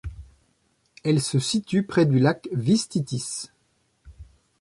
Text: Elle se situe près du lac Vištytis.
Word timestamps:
Elle 1.03 1.21
se 1.21 1.37
situe 1.37 1.83
près 1.83 2.07
du 2.07 2.17
lac 2.17 2.49
Vištytis. 2.53 3.51